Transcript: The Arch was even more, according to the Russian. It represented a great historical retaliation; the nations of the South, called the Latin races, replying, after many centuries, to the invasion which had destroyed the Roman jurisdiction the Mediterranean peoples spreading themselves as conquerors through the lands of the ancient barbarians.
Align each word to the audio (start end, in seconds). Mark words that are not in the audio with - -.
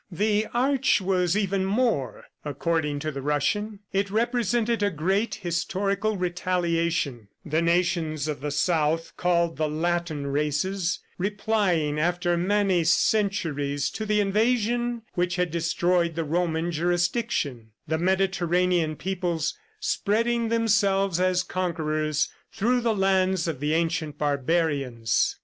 The 0.11 0.47
Arch 0.51 0.99
was 0.99 1.37
even 1.37 1.63
more, 1.63 2.25
according 2.43 2.97
to 3.01 3.11
the 3.11 3.21
Russian. 3.21 3.81
It 3.93 4.09
represented 4.09 4.81
a 4.81 4.89
great 4.89 5.35
historical 5.35 6.17
retaliation; 6.17 7.27
the 7.45 7.61
nations 7.61 8.27
of 8.27 8.41
the 8.41 8.49
South, 8.49 9.15
called 9.15 9.57
the 9.57 9.69
Latin 9.69 10.25
races, 10.25 11.01
replying, 11.19 11.99
after 11.99 12.35
many 12.35 12.83
centuries, 12.83 13.91
to 13.91 14.07
the 14.07 14.19
invasion 14.21 15.03
which 15.13 15.35
had 15.35 15.51
destroyed 15.51 16.15
the 16.15 16.23
Roman 16.23 16.71
jurisdiction 16.71 17.69
the 17.87 17.99
Mediterranean 17.99 18.95
peoples 18.95 19.55
spreading 19.79 20.49
themselves 20.49 21.19
as 21.19 21.43
conquerors 21.43 22.27
through 22.51 22.81
the 22.81 22.95
lands 22.95 23.47
of 23.47 23.59
the 23.59 23.75
ancient 23.75 24.17
barbarians. 24.17 25.35